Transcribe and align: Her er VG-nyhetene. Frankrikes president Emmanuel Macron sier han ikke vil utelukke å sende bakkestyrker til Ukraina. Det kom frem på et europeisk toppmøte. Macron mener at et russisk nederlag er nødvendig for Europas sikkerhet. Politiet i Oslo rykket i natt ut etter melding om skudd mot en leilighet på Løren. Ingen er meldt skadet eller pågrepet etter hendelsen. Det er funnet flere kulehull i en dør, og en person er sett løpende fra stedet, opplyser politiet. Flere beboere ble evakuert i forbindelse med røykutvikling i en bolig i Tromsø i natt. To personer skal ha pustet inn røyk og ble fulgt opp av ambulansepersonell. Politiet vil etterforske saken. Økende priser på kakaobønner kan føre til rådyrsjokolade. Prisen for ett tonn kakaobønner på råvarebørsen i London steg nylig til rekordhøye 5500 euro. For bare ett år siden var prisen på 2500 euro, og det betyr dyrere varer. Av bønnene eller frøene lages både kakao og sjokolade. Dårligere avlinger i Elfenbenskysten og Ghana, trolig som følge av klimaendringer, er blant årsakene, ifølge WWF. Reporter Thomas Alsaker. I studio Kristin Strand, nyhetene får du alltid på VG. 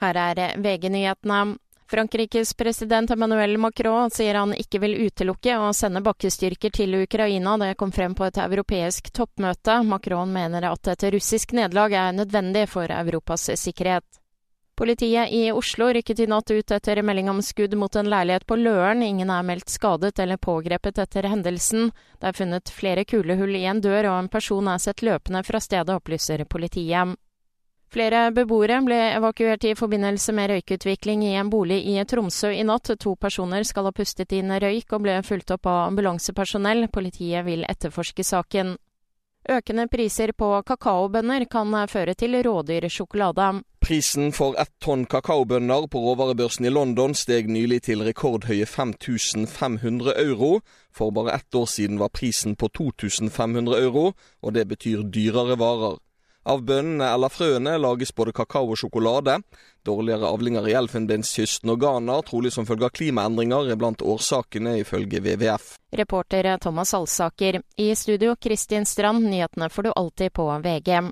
Her 0.00 0.20
er 0.24 0.58
VG-nyhetene. 0.62 1.56
Frankrikes 1.90 2.54
president 2.54 3.10
Emmanuel 3.10 3.56
Macron 3.58 4.10
sier 4.12 4.36
han 4.36 4.52
ikke 4.52 4.82
vil 4.82 4.96
utelukke 5.06 5.54
å 5.56 5.70
sende 5.72 6.02
bakkestyrker 6.04 6.70
til 6.70 6.98
Ukraina. 7.00 7.56
Det 7.56 7.72
kom 7.80 7.94
frem 7.96 8.14
på 8.14 8.26
et 8.26 8.36
europeisk 8.42 9.08
toppmøte. 9.16 9.80
Macron 9.88 10.32
mener 10.32 10.68
at 10.68 10.90
et 10.92 11.06
russisk 11.14 11.56
nederlag 11.56 11.96
er 11.96 12.16
nødvendig 12.18 12.66
for 12.68 12.92
Europas 12.92 13.48
sikkerhet. 13.56 14.04
Politiet 14.78 15.32
i 15.32 15.48
Oslo 15.50 15.88
rykket 15.90 16.20
i 16.20 16.26
natt 16.30 16.52
ut 16.52 16.70
etter 16.70 17.00
melding 17.02 17.32
om 17.32 17.40
skudd 17.42 17.72
mot 17.74 17.96
en 17.96 18.10
leilighet 18.12 18.44
på 18.46 18.60
Løren. 18.60 19.02
Ingen 19.02 19.32
er 19.34 19.42
meldt 19.42 19.72
skadet 19.72 20.20
eller 20.22 20.38
pågrepet 20.38 21.00
etter 21.02 21.26
hendelsen. 21.26 21.88
Det 22.20 22.28
er 22.28 22.36
funnet 22.36 22.70
flere 22.70 23.02
kulehull 23.08 23.56
i 23.58 23.64
en 23.66 23.80
dør, 23.82 24.12
og 24.12 24.18
en 24.20 24.28
person 24.30 24.68
er 24.70 24.78
sett 24.78 25.02
løpende 25.02 25.42
fra 25.42 25.58
stedet, 25.58 25.96
opplyser 25.96 26.44
politiet. 26.44 27.16
Flere 27.88 28.26
beboere 28.36 28.82
ble 28.84 28.96
evakuert 29.16 29.64
i 29.64 29.76
forbindelse 29.76 30.34
med 30.36 30.50
røykutvikling 30.52 31.22
i 31.24 31.36
en 31.40 31.48
bolig 31.48 31.78
i 31.88 31.94
Tromsø 32.04 32.50
i 32.52 32.64
natt. 32.68 32.90
To 33.00 33.14
personer 33.16 33.64
skal 33.64 33.88
ha 33.88 33.92
pustet 33.96 34.34
inn 34.36 34.52
røyk 34.52 34.92
og 34.92 35.06
ble 35.06 35.14
fulgt 35.24 35.54
opp 35.56 35.70
av 35.70 35.86
ambulansepersonell. 35.86 36.90
Politiet 36.92 37.46
vil 37.46 37.64
etterforske 37.64 38.26
saken. 38.28 38.76
Økende 39.48 39.86
priser 39.88 40.34
på 40.36 40.50
kakaobønner 40.68 41.46
kan 41.48 41.72
føre 41.88 42.12
til 42.12 42.36
rådyrsjokolade. 42.44 43.62
Prisen 43.80 44.34
for 44.36 44.58
ett 44.60 44.74
tonn 44.84 45.06
kakaobønner 45.08 45.86
på 45.88 46.02
råvarebørsen 46.04 46.66
i 46.68 46.72
London 46.74 47.14
steg 47.16 47.48
nylig 47.48 47.78
til 47.86 48.04
rekordhøye 48.04 48.66
5500 48.68 50.12
euro. 50.26 50.58
For 50.92 51.14
bare 51.16 51.38
ett 51.38 51.54
år 51.54 51.64
siden 51.64 51.96
var 52.02 52.12
prisen 52.12 52.56
på 52.56 52.68
2500 52.68 53.80
euro, 53.80 54.12
og 54.42 54.52
det 54.52 54.66
betyr 54.68 55.06
dyrere 55.08 55.56
varer. 55.56 55.96
Av 56.46 56.62
bønnene 56.64 57.10
eller 57.14 57.32
frøene 57.32 57.74
lages 57.80 58.14
både 58.14 58.32
kakao 58.36 58.70
og 58.72 58.78
sjokolade. 58.80 59.38
Dårligere 59.84 60.28
avlinger 60.28 60.68
i 60.68 60.74
Elfenbenskysten 60.78 61.72
og 61.72 61.80
Ghana, 61.82 62.18
trolig 62.28 62.52
som 62.52 62.66
følge 62.68 62.88
av 62.88 62.94
klimaendringer, 62.96 63.70
er 63.72 63.80
blant 63.80 64.04
årsakene, 64.04 64.76
ifølge 64.82 65.20
WWF. 65.24 65.76
Reporter 65.96 66.50
Thomas 66.60 66.94
Alsaker. 66.94 67.62
I 67.76 67.94
studio 67.96 68.36
Kristin 68.36 68.86
Strand, 68.86 69.24
nyhetene 69.28 69.70
får 69.72 69.88
du 69.88 69.92
alltid 69.94 70.32
på 70.32 70.48
VG. 70.64 71.10